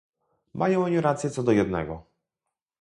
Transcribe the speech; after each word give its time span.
Mają 0.53 0.83
oni 0.83 1.01
rację 1.01 1.29
co 1.29 1.43
do 1.43 1.51
jednego 1.51 2.05